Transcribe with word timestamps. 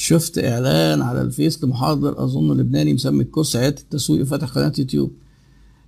شفت 0.00 0.38
إعلان 0.38 1.02
على 1.02 1.22
الفيس 1.22 1.64
لمحاضر 1.64 2.24
أظن 2.24 2.56
لبناني 2.60 2.94
مسمي 2.94 3.22
الكورس 3.22 3.56
عيادة 3.56 3.80
التسويق 3.80 4.22
وفتح 4.22 4.48
قناة 4.48 4.72
يوتيوب. 4.78 5.12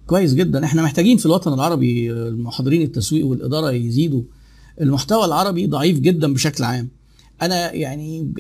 كويس 0.06 0.34
جدا. 0.34 0.64
إحنا 0.64 0.82
محتاجين 0.82 1.16
في 1.16 1.26
الوطن 1.26 1.52
العربي 1.52 2.12
المحاضرين 2.12 2.82
التسويق 2.82 3.26
والإدارة 3.26 3.70
يزيدوا. 3.70 4.22
المحتوى 4.80 5.24
العربي 5.24 5.66
ضعيف 5.66 5.98
جدا 5.98 6.32
بشكل 6.32 6.64
عام. 6.64 6.88
أنا 7.42 7.72
يعني 7.72 8.32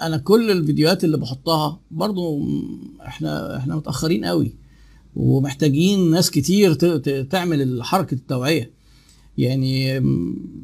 أنا 0.00 0.16
كل 0.16 0.50
الفيديوهات 0.50 1.04
اللي 1.04 1.16
بحطها 1.16 1.80
برضو 1.90 2.40
إحنا 3.06 3.56
إحنا 3.56 3.76
متأخرين 3.76 4.24
قوي. 4.24 4.54
ومحتاجين 5.16 6.10
ناس 6.10 6.30
كتير 6.30 6.74
تعمل 7.22 7.82
حركه 7.82 8.14
التوعية. 8.14 8.70
يعني 9.38 9.84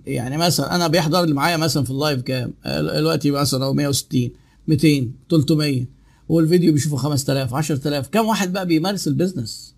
يعني 0.07 0.37
مثلا 0.37 0.75
أنا 0.75 0.89
بيحضر 0.89 1.25
اللي 1.25 1.35
معايا 1.35 1.57
مثلا 1.57 1.85
في 1.85 1.91
ال 1.91 1.97
live 1.97 2.23
كام؟ 2.23 2.53
دلوقتي 2.67 3.31
مثلا 3.31 3.65
هو 3.65 3.75
160 3.75 4.31
200 4.71 5.11
300 5.31 5.87
والفيديو 6.29 6.73
بيشوفه 6.73 6.97
5000 6.97 7.55
10000 7.55 8.09
كم 8.09 8.27
واحد 8.27 8.53
بقى 8.53 8.67
بيمارس 8.67 9.09
ال 9.09 9.15
business؟ 9.15 9.75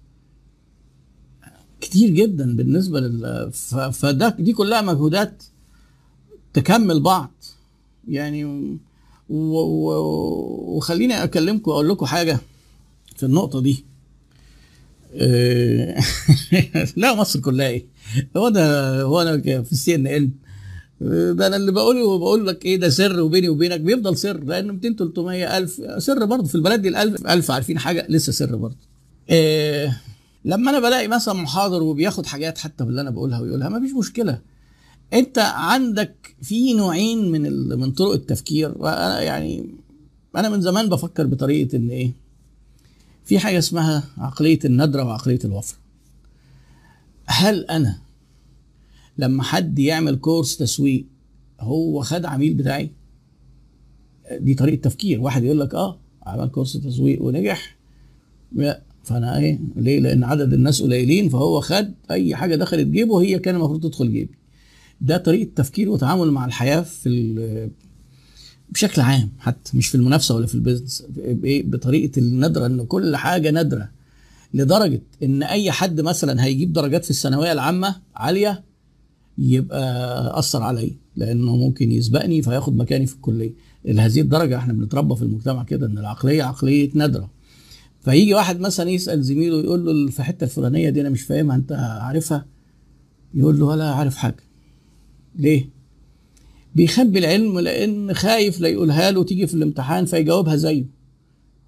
كتير 1.80 2.10
جدا 2.10 2.56
بالنسبة 2.56 3.00
لل 3.00 3.50
فده 3.92 4.28
دي 4.38 4.52
كلها 4.52 4.80
مجهودات 4.82 5.42
تكمل 6.52 7.00
بعض. 7.00 7.32
يعني 8.08 8.44
و... 8.44 8.78
و... 9.28 9.92
وخليني 10.76 11.24
أكلمكم 11.24 11.70
أقول 11.70 11.88
لكم 11.88 12.06
حاجة 12.06 12.38
في 13.16 13.26
النقطة 13.26 13.60
دي. 13.60 13.84
إيه، 15.14 15.96
لا 16.96 17.14
مصر 17.14 17.40
كلها 17.40 17.68
إيه؟ 17.68 17.86
هو 18.36 18.48
ده 18.48 19.02
هو 19.02 19.22
أنا 19.22 19.62
في 19.62 19.72
السي 19.72 19.94
ان 19.94 20.06
ان 20.06 20.30
ده 21.32 21.46
أنا 21.46 21.56
اللي 21.56 21.72
بقوله 21.72 22.18
بقول 22.18 22.46
لك 22.46 22.64
إيه 22.64 22.76
ده 22.76 22.88
سر 22.88 23.20
وبيني 23.20 23.48
وبينك 23.48 23.80
بيفضل 23.80 24.16
سر 24.16 24.44
لأن 24.44 24.66
200 24.66 24.94
300 24.96 25.58
ألف 25.58 25.80
سر 25.98 26.24
برضه. 26.24 26.48
في 26.48 26.54
البلد 26.54 26.82
دي 26.82 26.88
الألف 26.88 27.26
ألف 27.26 27.50
عارفين 27.50 27.78
حاجة 27.78 28.06
لسه 28.08 28.32
سر 28.32 28.56
برضه. 28.56 28.76
إيه 29.30 30.00
لما 30.44 30.70
أنا 30.70 30.80
بلاقي 30.80 31.08
مثلا 31.08 31.34
محاضر 31.34 31.82
وبياخد 31.82 32.26
حاجات 32.26 32.58
حتى 32.58 32.84
باللي 32.84 33.00
أنا 33.00 33.10
بقولها 33.10 33.40
ويقولها 33.40 33.68
ما 33.68 33.80
فيش 33.80 33.92
مشكلة. 33.92 34.38
أنت 35.12 35.38
عندك 35.38 36.36
في 36.42 36.74
نوعين 36.74 37.30
من 37.32 37.46
ال... 37.46 37.78
من 37.78 37.90
طرق 37.92 38.12
التفكير. 38.12 38.72
وأنا 38.76 39.20
يعني 39.20 39.74
أنا 40.36 40.48
من 40.48 40.60
زمان 40.60 40.88
بفكر 40.88 41.26
بطريقة 41.26 41.76
إن 41.76 41.88
إيه 41.90 42.12
في 43.24 43.38
حاجة 43.38 43.58
اسمها 43.58 44.04
عقلية 44.18 44.58
الندرة 44.64 45.04
وعقلية 45.04 45.38
الوفره 45.44 45.76
هل 47.26 47.64
أنا 47.64 47.98
لما 49.18 49.42
حد 49.42 49.78
يعمل 49.78 50.16
كورس 50.16 50.56
تسويق 50.56 51.06
هو 51.60 52.02
خد 52.02 52.24
عميل 52.24 52.54
بتاعي. 52.54 52.90
دي 54.32 54.54
طريقة 54.54 54.80
تفكير. 54.80 55.20
واحد 55.20 55.44
يقول 55.44 55.60
لك 55.60 55.74
آه 55.74 55.98
عمل 56.22 56.48
كورس 56.48 56.72
تسويق 56.72 57.22
ونجح. 57.22 57.76
لا 58.52 58.82
فأنا 59.04 59.38
إيه 59.38 59.58
ليه؟ 59.76 60.00
لأن 60.00 60.24
عدد 60.24 60.52
الناس 60.52 60.82
قليلين 60.82 61.28
فهو 61.28 61.60
خد 61.60 61.94
أي 62.10 62.36
حاجة 62.36 62.56
دخلت 62.56 62.86
جيبه 62.86 63.22
هي 63.22 63.38
كان 63.38 63.54
المفروض 63.54 63.82
تدخل 63.82 64.12
جيبي. 64.12 64.34
ده 65.00 65.16
طريقة 65.16 65.50
تفكير 65.56 65.88
وتعامل 65.88 66.30
مع 66.30 66.44
الحياة 66.44 66.80
في 66.80 67.70
بشكل 68.70 69.02
عام 69.02 69.30
حتى 69.38 69.76
مش 69.76 69.86
في 69.86 69.94
المنافسة 69.94 70.34
ولا 70.34 70.46
في 70.46 70.54
البيزنس. 70.54 71.06
بايه 71.16 71.62
بطريقة 71.62 72.18
الندرة 72.18 72.66
إن 72.66 72.84
كل 72.84 73.16
حاجة 73.16 73.50
نادرة. 73.50 73.90
لدرجة 74.54 75.02
إن 75.22 75.42
أي 75.42 75.70
حد 75.70 76.00
مثلا 76.00 76.44
هيجيب 76.44 76.72
درجات 76.72 77.04
في 77.04 77.10
الثانوية 77.10 77.52
العامة 77.52 77.96
عالية 78.16 78.64
يبقى 79.38 80.38
أثر 80.38 80.62
عليا 80.62 80.90
لأنه 81.16 81.56
ممكن 81.56 81.92
يسبقني 81.92 82.42
فياخد 82.42 82.76
مكاني 82.76 83.06
في 83.06 83.14
الكلية. 83.14 83.52
لهذه 83.84 84.20
الدرجة 84.20 84.56
إحنا 84.56 84.72
بنتربى 84.72 85.16
في 85.16 85.22
المجتمع 85.22 85.62
كده 85.64 85.86
إن 85.86 85.98
العقلية 85.98 86.42
عقلية 86.42 86.90
ندره 86.94 87.30
فيجي 88.00 88.34
واحد 88.34 88.60
مثلا 88.60 88.90
يسأل 88.90 89.22
زميله 89.22 89.60
يقول 89.60 89.84
له 90.04 90.10
في 90.10 90.20
الحتة 90.20 90.44
الفلانية 90.44 90.90
دي 90.90 91.00
أنا 91.00 91.08
مش 91.08 91.22
فاهمها 91.22 91.56
أنت 91.56 91.72
عارفها؟ 92.02 92.46
يقول 93.34 93.58
له 93.60 93.66
ولا 93.66 93.90
عارف 93.94 94.16
حاجة. 94.16 94.42
ليه؟ 95.36 95.68
بيخبي 96.74 97.18
العلم 97.18 97.58
لأن 97.58 98.14
خايف 98.14 98.60
لا 98.60 98.68
يقولها 98.68 99.10
له 99.10 99.24
تيجي 99.24 99.46
في 99.46 99.54
الامتحان 99.54 100.04
فيجاوبها 100.04 100.56
زيه. 100.56 100.84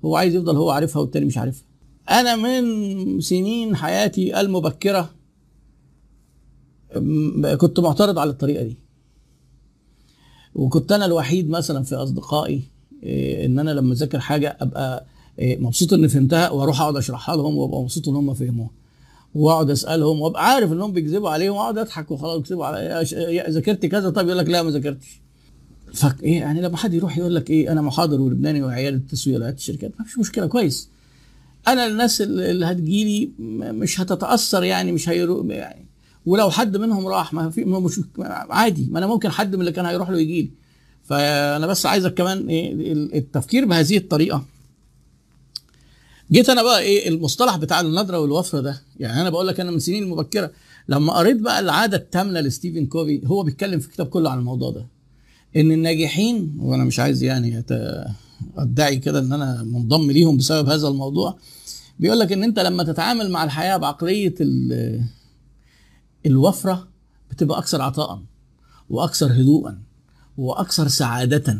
هو 0.05 0.17
عايز 0.17 0.35
يفضل 0.35 0.57
هو 0.57 0.71
عارفها 0.71 1.03
والتاني 1.03 1.27
مش 1.27 1.39
عارفها. 1.39 1.65
أنا 2.11 2.37
من 2.37 3.21
سنين 3.21 3.77
حياتي 3.77 4.41
المبكرة 4.41 5.11
كنت 7.57 7.81
معترض 7.81 8.19
على 8.19 8.31
الطريقة 8.31 8.63
دي. 8.65 8.79
وكنت 10.55 10.93
أنا 10.93 11.05
الوحيد 11.07 11.51
مثلا 11.51 11.83
في 11.83 11.95
أصدقائي 11.95 12.63
إيه، 13.03 13.47
إن 13.47 13.59
أنا 13.59 13.71
لما 13.71 13.93
أذاكر 13.93 14.21
حاجة 14.21 14.57
أبقى 14.61 15.07
إيه، 15.39 15.59
مبسوط 15.59 15.93
إني 15.93 16.09
فهمتها 16.09 16.51
وأروح 16.51 16.81
أقعد 16.81 16.97
أشرحها 16.97 17.37
لهم 17.37 17.57
وأبقى 17.57 17.83
مبسوط 17.83 18.09
إن 18.09 18.17
هم 18.17 18.35
فهموها. 18.35 18.71
وأقعد 19.35 19.71
أسألهم 19.71 20.21
وأبقى 20.21 20.51
عارف 20.51 20.73
انهم 20.73 20.93
بيكذبوا 20.93 21.31
عليهم 21.31 21.55
وأقعد 21.57 21.79
أضحك 21.79 22.11
وخلاص 22.11 22.37
بيكذبوا 22.39 22.67
يا- 22.77 23.51
ذاكرت 23.51 23.87
كذا؟ 23.87 24.11
طب 24.11 24.27
يقول 24.27 24.39
لك 24.39 24.49
لا 24.49 24.63
ما 24.63 24.71
ذاكرتش. 24.71 25.21
فك 25.95 26.23
إيه 26.23 26.39
يعني 26.39 26.61
لما 26.61 26.77
حد 26.77 26.95
يروح 26.95 27.19
يقول 27.19 27.35
لك 27.35 27.51
إيه 27.51 27.73
أنا 27.73 27.81
محاضر 27.83 28.21
ولبناني 28.21 28.63
وعيال 28.63 28.95
التسويق 28.95 29.39
لعيادة 29.39 29.57
الشركات 29.57 29.93
ما 29.99 30.05
فيش 30.05 30.19
مشكلة 30.19 30.47
كويس. 30.47 30.89
أنا 31.69 31.87
الناس 31.87 32.21
اللي 32.21 32.67
هتجيلي 32.67 33.31
مش 33.73 34.01
هتتأثر 34.01 34.65
يعني 34.65 34.93
مش 34.93 35.09
هيرو 35.09 35.51
يعني 35.51 35.87
ولو 36.27 36.51
حد 36.51 36.77
منهم 36.77 37.07
راح 37.07 37.33
ما 37.33 37.51
في 37.51 37.65
مش 37.65 38.01
عادي. 38.51 38.89
ما 38.91 38.99
أنا 38.99 39.07
ممكن 39.07 39.29
حد 39.31 39.55
من 39.55 39.61
اللي 39.61 39.73
كان 39.73 39.87
هيروح 39.87 40.11
له 40.11 40.19
يجي 40.19 40.43
لي. 40.43 40.51
فأنا 41.05 41.67
بس 41.67 41.87
عايزك 41.87 42.15
كمان 42.15 42.49
إيه 42.49 42.73
ال- 42.93 43.15
التفكير 43.15 43.65
بهذه 43.65 43.97
الطريقة. 43.97 44.45
جيت 46.33 46.49
أنا 46.49 46.63
بقى 46.63 46.81
إيه 46.81 47.09
المصطلح 47.09 47.57
بتاع 47.57 47.81
الندرة 47.81 48.19
والوفره 48.19 48.61
ده. 48.61 48.83
يعني 49.01 49.21
أنا 49.21 49.31
بقول 49.31 49.47
لك 49.47 49.61
أنا 49.61 49.71
من 49.71 49.79
سنين 49.79 50.03
المبكرة 50.03 50.51
لما 50.89 51.13
قريت 51.13 51.37
بقى 51.41 51.61
العادة 51.61 51.97
التامنة 51.97 52.41
لستيفن 52.41 52.87
كوفي 52.87 53.23
هو 53.27 53.43
بيتكلم 53.43 53.81
في 53.81 53.87
الكتاب 53.87 54.07
كله 54.07 54.31
عن 54.31 54.39
الموضوع 54.39 54.71
ده. 54.71 54.87
إن 55.57 55.73
الناجحين 55.73 56.57
وأنا 56.61 56.85
مش 56.85 56.99
عايز 57.01 57.23
يعني 57.23 57.65
أدعي 58.57 58.97
كده 58.97 59.19
إن 59.19 59.33
أنا 59.33 59.63
منضم 59.63 60.11
ليهم 60.11 60.37
بسبب 60.37 60.69
هذا 60.69 60.89
الموضوع. 60.89 61.39
بيقول 62.01 62.19
لك 62.19 62.33
إن 62.33 62.43
أنت 62.43 62.59
لما 62.59 62.83
تتعامل 62.83 63.31
مع 63.31 63.45
الحياة 63.45 63.77
بعقلية 63.77 64.35
ال- 66.27 66.31
الوفرة 66.31 66.89
بتبقى 67.31 67.59
أكثر 67.59 67.83
عطاء 67.83 68.23
وأكثر 68.91 69.33
هدوءا 69.33 69.79
وأكثر 70.39 70.89
سعاده 70.89 71.59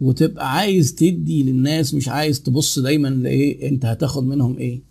وتبقى 0.00 0.52
عايز 0.52 0.94
تدي 0.94 1.42
للناس 1.42 1.94
مش 1.94 2.08
عايز 2.08 2.42
تبص 2.42 2.78
دايما 2.78 3.08
لإيه 3.08 3.68
أنت 3.68 3.84
هتاخد 3.84 4.24
منهم 4.24 4.58
إيه. 4.58 4.82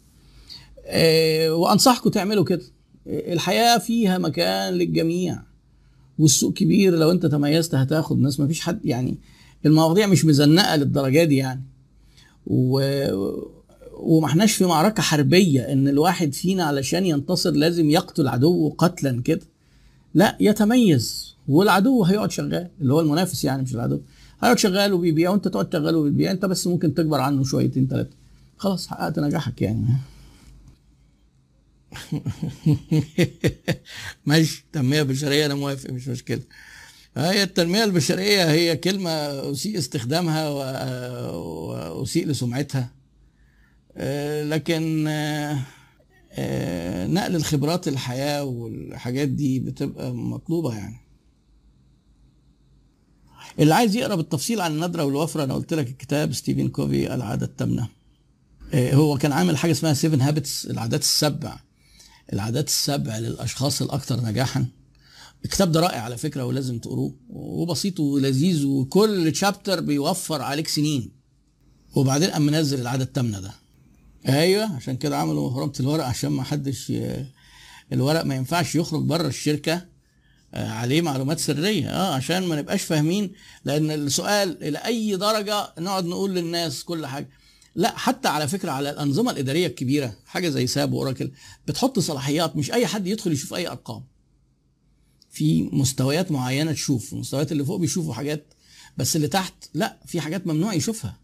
آه 0.85 1.53
وأنصحكم 1.53 2.09
تعملوا 2.09 2.43
كده. 2.43 2.61
الحياة 3.07 3.77
فيها 3.77 4.17
مكان 4.17 4.73
للجميع 4.73 5.39
والسوق 6.19 6.53
كبير 6.53 6.95
لو 6.95 7.11
أنت 7.11 7.25
تميزت 7.25 7.75
هتاخد 7.75 8.19
ناس. 8.19 8.39
ما 8.39 8.47
فيش 8.47 8.61
حد 8.61 8.85
يعني 8.85 9.17
المواضيع 9.65 10.07
مش 10.07 10.25
مزنقة 10.25 10.75
للدرجة 10.75 11.23
دي 11.23 11.35
يعني. 11.35 11.63
و 12.47 12.79
وما 13.99 14.25
احناش 14.27 14.53
في 14.53 14.65
معركة 14.65 15.03
حربية 15.03 15.61
إن 15.61 15.87
الواحد 15.87 16.33
فينا 16.33 16.63
علشان 16.63 17.05
ينتصر 17.05 17.51
لازم 17.51 17.89
يقتل 17.89 18.27
عدوه 18.27 18.75
قتلا 18.77 19.21
كده. 19.21 19.41
لا 20.13 20.37
يتميز 20.39 21.35
والعدو 21.47 22.03
هيقعد 22.03 22.31
شغال 22.31 22.67
اللي 22.81 22.93
هو 22.93 22.99
المنافس 22.99 23.43
يعني 23.43 23.61
مش 23.61 23.75
العدو. 23.75 24.01
هيقعد 24.41 24.57
شغال 24.59 24.93
وبيبيع 24.93 25.29
وانت 25.29 25.47
تقعد 25.47 25.73
شغال 25.73 25.95
وبتبيع 25.95 26.31
انت 26.31 26.45
بس 26.45 26.67
ممكن 26.67 26.93
تكبر 26.93 27.19
عنه 27.19 27.43
شويتين 27.43 27.87
ثلاثة 27.87 28.09
خلاص 28.57 28.87
حققت 28.87 29.19
نجاحك 29.19 29.61
يعني. 29.61 29.85
ماشي 34.25 34.65
تنميه 34.73 35.03
بشريه 35.03 35.45
أنا 35.45 35.55
موافق 35.55 35.89
مش 35.89 36.07
مشكلة. 36.07 36.41
هي 37.17 37.43
التنمية 37.43 37.83
البشرية 37.83 38.51
هي 38.51 38.77
كلمة 38.77 39.09
أسيء 39.51 39.77
استخدامها 39.77 40.49
وأسيء 40.49 42.27
لسمعتها. 42.27 42.98
لكن 44.43 45.07
آه، 45.07 45.59
آه، 46.31 47.07
نقل 47.07 47.35
الخبرات 47.35 47.87
الحياة 47.87 48.43
والحاجات 48.43 49.27
دي 49.27 49.59
بتبقى 49.59 50.13
مطلوبة 50.13 50.75
يعني. 50.75 50.95
اللي 53.59 53.73
عايز 53.73 53.95
يقرأ 53.95 54.15
بالتفصيل 54.15 54.61
عن 54.61 54.71
الندرة 54.71 55.03
والوفرة 55.03 55.43
أنا 55.43 55.53
قلت 55.53 55.73
لك 55.73 55.87
الكتاب 55.87 56.33
ستيفن 56.33 56.67
كوفي 56.67 57.13
العادة 57.13 57.45
الثامنه 57.45 57.89
آه، 58.73 58.93
هو 58.93 59.17
كان 59.17 59.31
عامل 59.31 59.57
حاجة 59.57 59.71
اسمها 59.71 59.93
7 59.93 60.27
habits 60.27 60.65
العادات 60.65 61.01
السبع. 61.01 61.59
العادات 62.33 62.67
السبع 62.67 63.17
للأشخاص 63.17 63.81
الأكثر 63.81 64.21
نجاحا. 64.25 64.65
الكتاب 65.45 65.71
ده 65.71 65.79
رائع 65.79 66.01
على 66.01 66.17
فكرة 66.17 66.45
ولازم 66.45 66.79
تقروه 66.79 67.15
وبسيط 67.29 67.99
ولذيذ 67.99 68.65
وكل 68.65 69.31
chapter 69.31 69.79
بيوفر 69.79 70.41
عليك 70.41 70.67
سنين. 70.67 71.11
وبعدين 71.95 72.29
قام 72.29 72.41
منزل 72.45 72.81
العادة 72.81 73.03
الثامنه 73.03 73.39
ده. 73.39 73.51
أيوه 74.27 74.75
عشان 74.75 74.97
كده 74.97 75.17
عملوا 75.17 75.49
مهرمه 75.49 75.73
الورق 75.79 76.05
عشان 76.05 76.29
ما 76.29 76.43
حدش. 76.43 76.93
الورق 77.93 78.25
ما 78.25 78.35
ينفعش 78.35 78.75
يخرج 78.75 79.03
بره 79.03 79.27
الشركة 79.27 79.85
آه، 80.53 80.69
عليه 80.69 81.01
معلومات 81.01 81.39
سرية. 81.39 81.89
آه 81.89 82.13
عشان 82.15 82.43
ما 82.43 82.55
نبقاش 82.55 82.81
فاهمين 82.83 83.31
لأن 83.65 83.91
السؤال 83.91 84.63
إلى 84.63 84.77
أي 84.77 85.15
درجة 85.15 85.73
نقعد 85.79 86.05
نقول 86.05 86.35
للناس 86.35 86.83
كل 86.83 87.05
حاجة. 87.05 87.29
لا 87.75 87.97
حتى 87.97 88.27
على 88.27 88.47
فكرة 88.47 88.71
على 88.71 88.89
الأنظمة 88.89 89.31
الإدارية 89.31 89.67
الكبيرة 89.67 90.13
حاجة 90.25 90.49
زي 90.49 90.67
ساب 90.67 90.93
وأوراكل 90.93 91.31
بتحط 91.67 91.99
صلاحيات. 91.99 92.55
مش 92.55 92.71
أي 92.71 92.87
حد 92.87 93.07
يدخل 93.07 93.31
يشوف 93.31 93.53
أي 93.53 93.67
أرقام. 93.67 94.03
في 95.31 95.63
مستويات 95.63 96.31
معينة 96.31 96.71
تشوف 96.71 97.13
المستويات 97.13 97.51
اللي 97.51 97.65
فوق 97.65 97.79
بيشوفوا 97.79 98.13
حاجات 98.13 98.53
بس 98.97 99.15
اللي 99.15 99.27
تحت 99.27 99.53
لا 99.73 99.97
في 100.05 100.21
حاجات 100.21 100.47
ممنوع 100.47 100.73
يشوفها. 100.73 101.17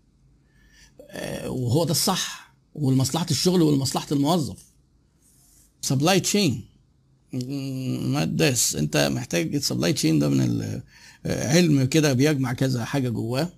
آه، 1.10 1.50
وهو 1.50 1.84
ده 1.86 1.92
الصح. 1.92 2.45
ولمصلحه 2.76 3.26
الشغل 3.32 3.62
ولمصلحه 3.62 4.08
الموظف. 4.12 4.58
supply 5.82 6.20
chain 6.20 6.66
ما 8.02 8.24
داس 8.24 8.76
انت 8.76 8.98
محتاج 8.98 9.56
ال 9.56 9.61
supply 9.61 9.94
chain 9.94 10.20
ده 10.20 10.30
من 10.30 10.82
العلم 11.26 11.86
كده 11.86 12.14
بيجمع 12.14 12.54
كذا 12.54 12.86
حاجة 12.86 13.10
جواه. 13.10 13.50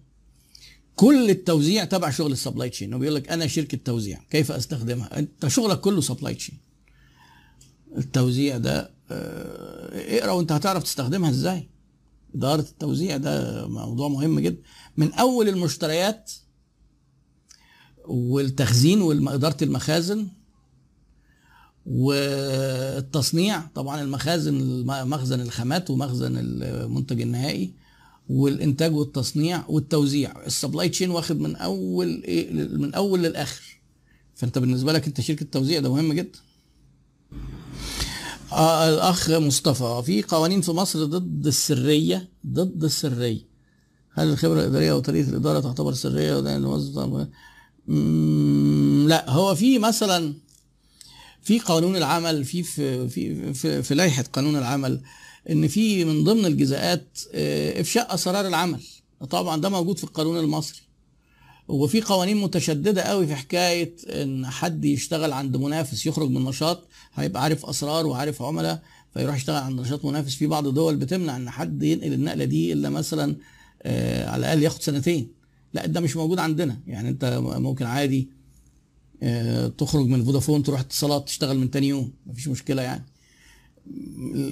كل 0.96 1.30
التوزيع 1.30 1.86
تبع 1.86 2.10
شغل 2.10 2.32
ال 2.32 2.37
supply 2.37 2.70
chain 2.70 2.94
هو 2.94 3.00
بيقول 3.00 3.16
لك 3.16 3.30
أنا 3.30 3.48
شركة 3.48 3.78
توزيع. 3.86 4.20
كيف 4.30 4.52
أستخدمها؟ 4.52 5.20
أنت 5.20 5.48
شغلك 5.48 5.80
كله 5.80 6.02
supply 6.02 6.36
chain 6.36 6.58
التوزيع 7.98 8.58
ده 8.58 8.92
آه 9.12 10.18
اقرأ 10.20 10.32
وانت 10.32 10.52
هتعرف 10.52 10.84
تستخدمها 10.84 11.30
إزاي. 11.30 11.70
إدارة 12.36 12.62
التوزيع 12.62 13.18
ده 13.18 13.68
موضوع 13.68 14.08
مهم 14.08 14.40
جدا. 14.40 14.62
من 14.98 15.14
أول 15.14 15.50
المشتريات 15.50 16.32
والتخزين 18.08 19.02
واداره 19.02 19.64
المخازن 19.64 20.28
والتصنيع 21.86 23.62
طبعا 23.76 24.02
المخازن 24.02 24.86
مخزن 24.86 25.42
الخامات 25.42 25.90
ومخزن 25.90 26.38
المنتج 26.38 27.22
النهائي 27.22 27.74
والإنتاج 28.30 28.96
والتصنيع 28.96 29.64
والتوزيع. 29.68 30.46
السبلاي 30.46 30.90
تشين 30.90 31.10
واخد 31.10 31.40
من 31.40 31.56
أول 31.56 32.24
إيه 32.24 32.54
من 32.54 32.94
أول 32.94 33.24
للآخر. 33.24 33.82
فأنت 34.36 34.58
بالنسبة 34.58 34.94
لك 34.94 35.08
أنت 35.08 35.22
شركة 35.22 35.46
توزيع 35.52 35.80
ده 35.80 35.94
مهم 35.94 36.14
جدا. 36.14 36.40
آه 38.52 38.90
الأخ 38.90 39.30
مصطفى 39.30 40.02
في 40.06 40.24
قوانين 40.24 40.62
في 40.62 40.72
مصر 40.72 41.06
ضد 41.06 41.48
السرية 41.48 42.30
ضد 42.48 42.84
السرية. 42.84 43.48
هل 44.14 44.30
الخبرة 44.30 44.60
الإدارية 44.60 44.94
وطريقة 44.94 45.30
الإدارة 45.30 45.60
تعتبر 45.60 45.94
سرية؟ 45.94 46.40
لا 49.08 49.30
هو 49.30 49.56
في 49.56 49.80
مثلا 49.80 50.34
في 51.42 51.60
قانون 51.60 51.96
العمل 51.96 52.46
في 52.46 52.64
في 52.64 53.10
في 53.10 53.54
في, 53.54 53.84
في 53.84 53.96
لائحة 53.96 54.24
قانون 54.34 54.56
العمل 54.58 55.02
إن 55.50 55.68
في 55.68 56.06
من 56.06 56.24
ضمن 56.24 56.46
الجزاءات 56.46 57.20
آه، 57.34 57.82
إفشاء 57.82 58.14
أسرار 58.14 58.48
العمل. 58.48 58.80
طبعا 59.30 59.62
ده 59.62 59.70
موجود 59.70 59.98
في 59.98 60.04
القانون 60.04 60.40
المصري. 60.40 60.80
وفي 61.68 62.02
قوانين 62.02 62.38
متشددة 62.38 63.02
قوي 63.02 63.28
في 63.28 63.36
حكاية 63.36 63.96
إن 64.10 64.46
حد 64.48 64.86
يشتغل 64.86 65.34
عند 65.34 65.58
منافس 65.58 66.06
يخرج 66.06 66.30
من 66.30 66.44
نشاط 66.44 66.88
هيبقى 67.14 67.44
عارف 67.44 67.66
أسرار 67.66 68.08
وعارف 68.08 68.42
عملاء 68.42 68.84
فيروح 69.14 69.36
يشتغل 69.36 69.64
عند 69.64 69.80
نشاط 69.82 70.06
منافس. 70.06 70.36
في 70.36 70.48
بعض 70.48 70.68
الدول 70.68 70.96
بتمنع 70.96 71.36
إن 71.36 71.50
حد 71.50 71.84
ينقل 71.84 72.14
النقلة 72.14 72.46
دي 72.46 72.74
إلا 72.74 72.90
مثلا 72.90 73.36
آه، 73.84 74.30
على 74.30 74.40
الأقل 74.40 74.64
ياخد 74.64 74.82
سنتين. 74.82 75.37
لا 75.74 75.86
ده 75.86 76.00
مش 76.00 76.16
موجود 76.16 76.40
عندنا. 76.40 76.80
يعني 76.88 77.10
انت 77.10 77.40
ممكن 77.44 77.86
عادي 77.86 78.30
آه، 79.24 79.68
تخرج 79.68 80.06
من 80.08 80.24
فودافون 80.24 80.64
تروح 80.64 80.80
اتصالات 80.80 81.26
تشتغل 81.26 81.58
من 81.58 81.72
تاني 81.72 81.88
يوم. 81.88 82.14
مفيش 82.26 82.48
مشكلة 82.48 82.82
يعني. 82.82 83.06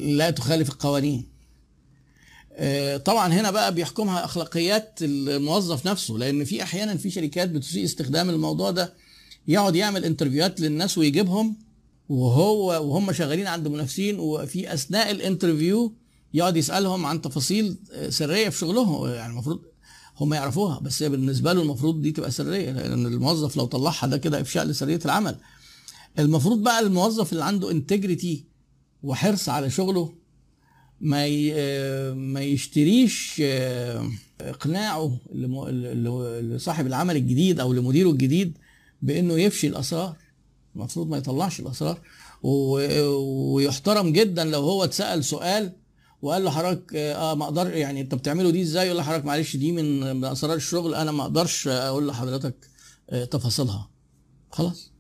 لا 0.01 0.29
تخالف 0.29 0.69
القوانين. 0.69 1.25
آه، 2.53 2.97
طبعا 2.97 3.33
هنا 3.33 3.51
بقى 3.51 3.73
بيحكمها 3.73 4.25
أخلاقيات 4.25 5.00
الموظف 5.01 5.88
نفسه 5.88 6.13
لأن 6.13 6.44
في 6.44 6.63
أحيانا 6.63 6.97
في 6.97 7.09
شركات 7.09 7.50
بتسيء 7.50 7.85
استخدام 7.85 8.29
الموضوع 8.29 8.71
ده 8.71 8.94
يقعد 9.47 9.75
يعمل 9.75 10.06
interview 10.06 10.50
هات 10.50 10.59
للناس 10.61 10.97
ويجيبهم 10.97 11.57
وهو 12.09 12.68
وهم 12.68 13.11
شغالين 13.11 13.47
عند 13.47 13.68
منافسين 13.68 14.19
وفي 14.19 14.73
أثناء 14.73 15.11
ال 15.12 15.20
interview 15.20 15.94
يقعد 16.33 16.57
يسألهم 16.57 17.06
عن 17.06 17.21
تفاصيل 17.21 17.77
سرية 18.09 18.50
في 18.50 18.57
شغلهم. 18.59 19.07
يعني 19.07 19.33
المفروض 19.33 19.61
هم 20.19 20.33
يعرفوها 20.33 20.79
بس 20.79 21.03
هي 21.03 21.09
بالنسبة 21.09 21.53
له 21.53 21.62
المفروض 21.62 22.01
دي 22.01 22.12
تبقى 22.12 22.31
سرية 22.31 22.71
لأن 22.71 23.06
الموظف 23.06 23.57
لو 23.57 23.65
طلعها 23.65 24.07
ده 24.07 24.17
كده 24.17 24.41
إفشاء 24.41 24.65
لسرية 24.65 25.00
العمل. 25.06 25.35
المفروض 26.19 26.63
بقى 26.63 26.79
الموظف 26.79 27.31
اللي 27.33 27.44
عنده 27.44 27.71
integrity 27.71 28.45
وحرص 29.03 29.50
على 29.50 29.69
شغله 29.69 30.13
ما 31.01 31.27
ما 32.13 32.41
يشتريش 32.41 33.41
آه، 33.45 34.09
إقناعه 34.41 35.17
لصاحب 36.41 36.88
العمل 36.88 37.15
الجديد 37.15 37.59
أو 37.59 37.73
لمديره 37.73 38.09
الجديد 38.09 38.57
بإنه 39.01 39.33
يفشي 39.33 39.68
الأسرار. 39.68 40.15
المفروض 40.75 41.09
ما 41.09 41.18
يطلعش 41.18 41.59
الأسرار. 41.59 42.01
ويحترم 42.44 44.09
جدا 44.09 44.44
لو 44.44 44.61
هو 44.61 44.83
اتسأل 44.83 45.25
سؤال 45.25 45.73
وقال 46.25 46.44
له 46.44 46.51
حضرتك 46.51 46.95
آه 46.95 47.33
ما 47.36 47.45
أقدر 47.45 47.74
يعني 47.75 48.01
أنت 48.01 48.16
بتعمله 48.16 48.50
دي 48.50 48.62
إزاي؟ 48.62 48.86
يقول 48.86 48.98
له 48.98 49.04
حضرتك 49.04 49.25
معلش 49.25 49.56
دي 49.56 49.72
من 49.72 50.25
أسرار 50.25 50.56
الشغل 50.56 50.95
أنا 50.95 51.12
ما 51.12 51.24
أقدرش 51.24 51.68
أقول 51.68 52.07
لحضرتك 52.07 52.69
آه، 53.10 53.25
تفاصيلها. 53.25 53.89
خلاص. 54.51 54.92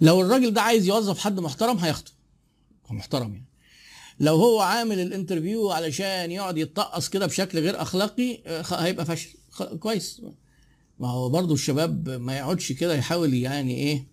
لو 0.00 0.20
الراجل 0.20 0.50
ده 0.54 0.62
عايز 0.62 0.86
يوظف 0.86 1.18
حد 1.18 1.40
محترم 1.40 1.78
هياخده. 1.78 2.10
محترم 2.90 3.32
يعني. 3.34 3.46
لو 4.20 4.36
هو 4.36 4.60
عامل 4.60 5.00
الانترفيو 5.00 5.70
علشان 5.70 6.30
يقعد 6.30 6.58
يتطقص 6.58 7.08
كده 7.08 7.26
بشكل 7.26 7.58
غير 7.58 7.82
أخلاقي 7.82 8.42
آه، 8.46 8.62
هيبقى 8.74 9.04
فشل 9.04 9.28
كويس. 9.80 10.22
ما 10.98 11.08
هو 11.10 11.28
برضو 11.28 11.54
الشباب 11.54 12.08
ما 12.08 12.36
يقعدش 12.38 12.72
كده 12.72 12.94
يحاول 12.94 13.34
يعني 13.34 13.74
إيه 13.76 14.06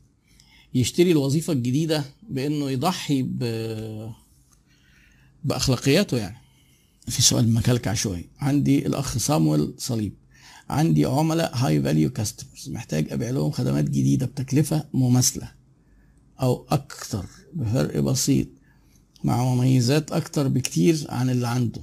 يشتري 0.73 1.11
الوظيفة 1.11 1.53
الجديدة 1.53 2.03
بإنه 2.29 2.71
يضحي 2.71 3.21
ب 3.23 3.43
بأخلاقياته 5.43 6.17
يعني. 6.17 6.37
في 7.07 7.21
سؤال 7.21 7.53
مكلكع 7.53 7.93
شوية 7.93 8.29
عندي 8.39 8.85
الأخ 8.85 9.17
صامويل 9.17 9.73
صليب. 9.77 10.13
عندي 10.69 11.05
عملاء 11.05 11.55
هاي 11.55 11.81
فاليو 11.81 12.09
كاستمرز 12.09 12.69
محتاج 12.69 13.11
أبيع 13.11 13.29
لهم 13.29 13.51
خدمات 13.51 13.83
جديدة 13.85 14.25
بتكلفة 14.25 14.85
مماثلة 14.93 15.51
أو 16.41 16.65
أكثر 16.69 17.25
بفرق 17.53 17.99
بسيط 17.99 18.47
مع 19.23 19.43
مميزات 19.43 20.11
أكتر 20.11 20.47
بكتير 20.47 21.05
عن 21.09 21.29
اللي 21.29 21.47
عنده. 21.47 21.81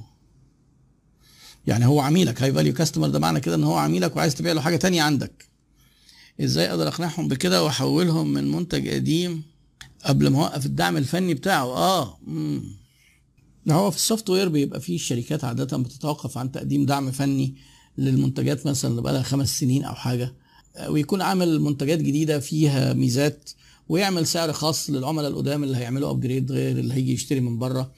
يعني 1.66 1.86
هو 1.86 2.00
عميلك 2.00 2.42
high 2.42 2.52
value 2.52 2.74
customer 2.74 3.08
ده 3.08 3.18
معنى 3.18 3.40
كده 3.40 3.54
إن 3.54 3.64
هو 3.64 3.76
عميلك 3.76 4.16
وعايز 4.16 4.34
تبيع 4.34 4.52
له 4.52 4.60
حاجة 4.60 4.76
تانية 4.76 5.02
عندك. 5.02 5.48
إزاي 6.40 6.70
أقدر 6.70 6.88
أقنعهم 6.88 7.28
بكده 7.28 7.64
وأحولهم 7.64 8.32
من 8.32 8.50
منتج 8.50 8.88
قديم 8.88 9.42
قبل 10.04 10.28
ما 10.28 10.38
أوقف 10.38 10.66
الدعم 10.66 10.96
الفني 10.96 11.34
بتاعه؟ 11.34 11.64
آه 11.64 12.18
مم. 12.26 12.62
هو 13.74 13.90
في 13.90 13.96
ال 13.96 14.30
software 14.30 14.48
بيبقى 14.48 14.80
فيه 14.80 14.94
الشركات 14.94 15.44
عادة 15.44 15.76
بتتوقف 15.76 16.38
عن 16.38 16.52
تقديم 16.52 16.86
دعم 16.86 17.10
فني 17.10 17.54
للمنتجات 17.98 18.66
مثلا 18.66 18.90
اللي 18.90 19.02
بقالها 19.02 19.22
خمس 19.22 19.58
سنين 19.60 19.84
أو 19.84 19.94
حاجة. 19.94 20.34
ويكون 20.88 21.22
عامل 21.22 21.60
منتجات 21.60 21.98
جديدة 21.98 22.38
فيها 22.38 22.92
ميزات 22.92 23.50
ويعمل 23.88 24.26
سعر 24.26 24.52
خاص 24.52 24.90
للعملاء 24.90 25.30
القدام 25.30 25.64
اللي 25.64 25.76
هيعملوا 25.76 26.10
upgrade 26.10 26.52
غير 26.52 26.78
اللي 26.78 26.94
هيجي 26.94 27.12
يشتري 27.12 27.40
من 27.40 27.58
بره. 27.58 27.92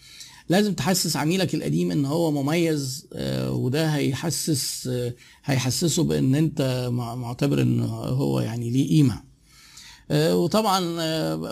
لازم 0.48 0.74
تحسس 0.74 1.16
عميلك 1.16 1.54
القديم 1.54 1.90
إن 1.90 2.04
هو 2.04 2.30
مميز 2.30 3.06
آه، 3.12 3.52
وده 3.52 3.86
هيحسس 3.86 4.86
آه، 4.86 5.14
هيحسسه 5.44 6.04
بإن 6.04 6.34
أنت 6.34 6.88
معتبر 6.92 7.62
إن 7.62 7.80
هو 7.90 8.40
يعني 8.40 8.70
ليه 8.70 8.88
قيمة. 8.88 9.22
آه، 10.10 10.36
وطبعا 10.36 10.80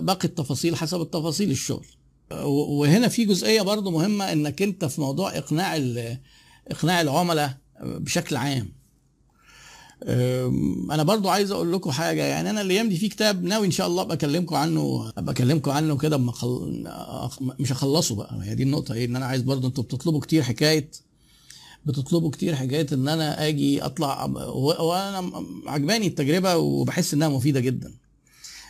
باقي 0.00 0.28
التفاصيل 0.28 0.76
حسب 0.76 1.00
التفاصيل 1.00 1.50
الشغل. 1.50 1.86
وهنا 2.32 3.08
في 3.08 3.24
جزئية 3.24 3.62
برضو 3.62 3.90
مهمة 3.90 4.32
إنك 4.32 4.62
أنت 4.62 4.84
في 4.84 5.00
موضوع 5.00 5.38
إقناع 5.38 5.76
إقناع 6.70 7.00
العملاء 7.00 7.56
بشكل 7.82 8.36
عام 8.36 8.68
أنا 10.90 11.02
برضو 11.02 11.28
عايز 11.28 11.50
أقول 11.50 11.72
لكم 11.72 11.90
حاجة 11.90 12.22
يعني 12.22 12.50
أنا 12.50 12.60
الأيام 12.60 12.88
دي 12.88 12.96
في 12.96 13.08
كتاب 13.08 13.44
ناوي 13.44 13.66
إن 13.66 13.70
شاء 13.70 13.86
الله 13.86 14.02
أبقى 14.02 14.16
أكلمكم 14.16 14.54
عنه 14.56 15.12
أبقى 15.18 15.32
أكلمكم 15.34 15.70
عنه 15.70 15.96
كده. 15.96 16.18
مش 17.58 17.72
هخلصه 17.72 18.14
بقى 18.14 18.38
هي 18.42 18.54
دي 18.54 18.62
النقطة 18.62 18.94
إيه 18.94 19.04
إن 19.04 19.16
أنا 19.16 19.26
عايز 19.26 19.42
برضو 19.42 19.66
أنتوا 19.68 19.84
بتطلبوا 19.84 20.20
كتير 20.20 20.42
حكاية 20.42 20.90
بتطلبوا 21.86 22.30
كتير 22.30 22.54
حكاية 22.54 22.86
إن 22.92 23.08
أنا 23.08 23.46
آجي 23.48 23.82
أطلع 23.82 24.24
وأنا 24.80 25.32
عجباني 25.66 26.06
التجربة 26.06 26.56
وبحس 26.56 27.14
إنها 27.14 27.28
مفيدة 27.28 27.60
جدا 27.60 27.94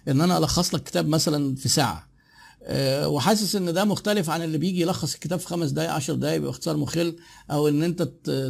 إن 0.08 0.20
أنا 0.20 0.38
ألخص 0.38 0.74
لك 0.74 0.82
كتاب 0.82 1.08
مثلا 1.08 1.54
في 1.56 1.68
ساعة 1.68 2.05
وحاسس 3.06 3.56
إن 3.56 3.72
ده 3.72 3.84
مختلف 3.84 4.30
عن 4.30 4.42
اللي 4.42 4.58
بيجي 4.58 4.80
يلخص 4.80 5.14
الكتاب 5.14 5.38
في 5.38 5.46
خمس 5.46 5.70
دقائق 5.70 5.90
عشر 5.92 6.14
دقائق 6.14 6.40
باختصار 6.40 6.76
مخل 6.76 7.16
أو 7.50 7.68
إن 7.68 7.82
أنت 7.82 8.02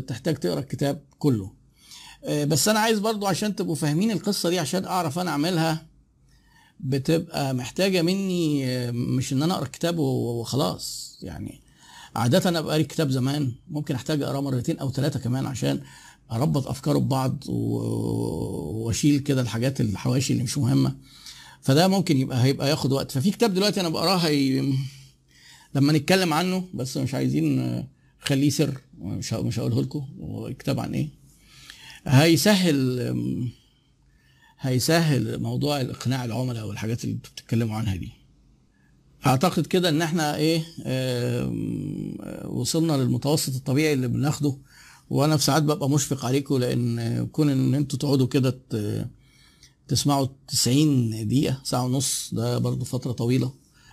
تحتاج 0.08 0.34
تقرأ 0.36 0.58
الكتاب 0.60 1.02
كله. 1.18 1.52
آه، 2.24 2.44
بس 2.44 2.68
أنا 2.68 2.78
عايز 2.80 2.98
برضو 2.98 3.26
عشان 3.26 3.56
تبقوا 3.56 3.74
فاهمين 3.74 4.10
القصة 4.10 4.50
دي 4.50 4.58
عشان 4.58 4.84
أعرف 4.84 5.18
أنا 5.18 5.30
أعملها 5.30 5.86
بتبقى 6.80 7.54
محتاجة 7.54 8.02
مني 8.02 8.66
آه، 8.66 8.90
مش 8.90 9.32
إن 9.32 9.42
أنا 9.42 9.54
أقرأ 9.54 9.64
الكتاب 9.64 9.98
وخلاص. 9.98 11.18
يعني 11.22 11.60
عادة 12.16 12.48
أنا 12.48 12.60
بقري 12.60 12.84
كتاب 12.84 13.10
زمان 13.10 13.52
ممكن 13.70 13.94
أحتاج 13.94 14.22
اقراه 14.22 14.40
مرتين 14.40 14.78
أو 14.78 14.90
ثلاثة 14.92 15.20
كمان 15.20 15.46
عشان 15.46 15.80
أربط 16.32 16.66
أفكاره 16.66 16.98
ببعض 16.98 17.44
وأشيل 17.48 19.20
كده 19.20 19.40
الحاجات 19.42 19.80
الحواشي 19.80 20.32
اللي 20.32 20.44
مش 20.44 20.58
مهمة. 20.58 20.96
فده 21.66 21.88
ممكن 21.88 22.16
يبقى 22.16 22.42
هيبقى 22.44 22.70
ياخد 22.70 22.92
وقت. 22.92 23.10
ففي 23.10 23.30
كتاب 23.30 23.54
دلوقتي 23.54 23.80
أنا 23.80 23.88
بقراه 23.88 24.16
هي 24.16 24.72
لما 25.74 25.92
نتكلم 25.92 26.32
عنه 26.32 26.68
بس 26.74 26.96
مش 26.96 27.14
عايزين 27.14 27.58
آه، 27.58 27.88
خليه 28.20 28.50
سر 28.50 28.80
مش 28.98 29.32
مش 29.32 29.58
هقوله 29.58 29.82
لكم. 29.82 30.06
هو 30.20 30.54
كتاب 30.58 30.80
عن 30.80 30.94
إيه؟ 30.94 31.08
هيسهل 32.06 33.00
هيسهل 34.60 35.42
موضوع 35.42 35.80
الاقناع 35.80 36.24
العملاء 36.24 36.66
والحاجات 36.66 37.04
اللي 37.04 37.14
أنتوا 37.14 37.32
بتتكلموا 37.32 37.76
عنها 37.76 37.96
دي. 37.96 38.12
اعتقد 39.26 39.66
كده 39.66 39.88
إن 39.88 40.02
إحنا 40.02 40.36
إيه 40.36 40.62
وصلنا 42.48 42.92
للمتوسط 42.92 43.54
الطبيعي 43.54 43.92
اللي 43.92 44.08
بناخده. 44.08 44.56
وأنا 45.10 45.36
في 45.36 45.44
ساعات 45.44 45.62
ببقى 45.62 45.90
مشفق 45.90 46.24
عليكم 46.24 46.58
لأن 46.58 47.26
كون 47.26 47.50
إن 47.50 47.74
أنتوا 47.74 47.98
تقعدوا 47.98 48.26
كده 48.26 48.58
تسمعوا 49.88 50.26
90 50.48 51.28
دقيقة 51.28 51.60
ساعة 51.64 51.84
ونص 51.84 52.30
ده 52.34 52.58
برضو 52.58 52.84
فترة 52.84 53.12
طويلة. 53.12 53.52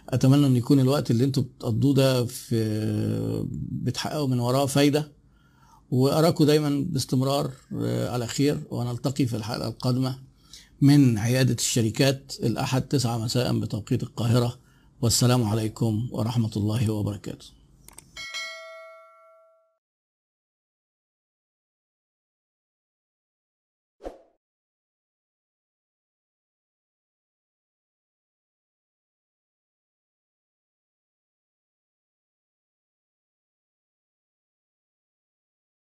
أتمنى 0.10 0.46
إن 0.48 0.56
يكون 0.56 0.80
الوقت 0.80 1.12
اللي 1.12 1.24
أنتوا 1.24 1.44
بتقضوه 1.44 1.94
ده 1.94 2.26
في 2.26 3.46
بتحققوا 3.72 4.28
من 4.28 4.40
وراه 4.40 4.66
فايدة. 4.66 5.12
وأراكم 5.92 6.44
دايما 6.46 6.86
باستمرار 6.90 7.52
آه، 7.82 8.10
على 8.10 8.28
خير. 8.28 8.64
ونلتقي 8.72 9.26
في 9.26 9.36
الحلقة 9.36 9.68
القادمة 9.68 10.20
من 10.82 11.18
عيادة 11.18 11.54
الشركات 11.54 12.34
الأحد 12.44 12.82
تسعة 12.82 13.18
مساء 13.18 13.60
بتوقيت 13.60 14.04
القاهرة. 14.04 14.60
والسلام 15.02 15.44
عليكم 15.44 16.08
ورحمة 16.12 16.52
الله 16.58 16.90
وبركاته. 16.92 17.46